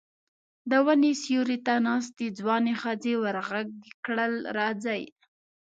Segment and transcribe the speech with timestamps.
[0.69, 3.69] د وني سيوري ته ناستې ځوانې ښځې ور غږ
[4.05, 4.95] کړل: راځه!